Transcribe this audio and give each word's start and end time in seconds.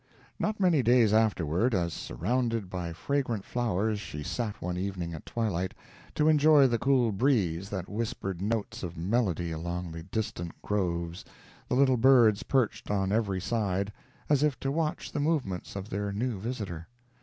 Not 0.39 0.59
many 0.59 0.81
days 0.81 1.13
afterward, 1.13 1.75
as 1.75 1.93
surrounded 1.93 2.71
by 2.71 2.91
fragrant 2.91 3.45
flowers 3.45 3.99
she 3.99 4.23
sat 4.23 4.59
one 4.59 4.75
evening 4.75 5.13
at 5.13 5.27
twilight, 5.27 5.75
to 6.15 6.27
enjoy 6.27 6.65
the 6.65 6.79
cool 6.79 7.11
breeze 7.11 7.69
that 7.69 7.87
whispered 7.87 8.41
notes 8.41 8.81
of 8.81 8.97
melody 8.97 9.51
along 9.51 9.91
the 9.91 10.01
distant 10.01 10.59
groves, 10.63 11.23
the 11.67 11.75
little 11.75 11.97
birds 11.97 12.41
perched 12.41 12.89
on 12.89 13.11
every 13.11 13.39
side, 13.39 13.93
as 14.27 14.41
if 14.41 14.59
to 14.61 14.71
watch 14.71 15.11
the 15.11 15.19
movements 15.19 15.75
of 15.75 15.91
their 15.91 16.11
new 16.11 16.39
visitor. 16.39 16.87